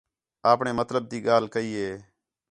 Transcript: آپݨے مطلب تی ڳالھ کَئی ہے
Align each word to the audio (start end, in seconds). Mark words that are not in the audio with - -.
آپݨے 0.51 0.71
مطلب 0.79 1.03
تی 1.11 1.17
ڳالھ 1.27 1.47
کَئی 1.55 1.69
ہے 1.79 1.91